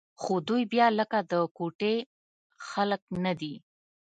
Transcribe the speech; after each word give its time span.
خو 0.21 0.33
دوى 0.47 0.63
بيا 0.73 0.87
لکه 0.99 1.19
د 1.31 1.33
کوټې 1.57 1.95
خلق 2.67 3.01
نه 3.23 3.33
دي. 3.39 3.53